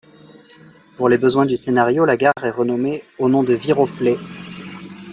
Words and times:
Pour 0.97 1.09
les 1.09 1.19
besoins 1.19 1.45
du 1.45 1.55
scénario, 1.55 2.05
la 2.05 2.17
gare 2.17 2.33
est 2.41 2.49
renommée 2.49 3.03
au 3.19 3.29
nom 3.29 3.43
de 3.43 3.53
Viroflay. 3.53 4.17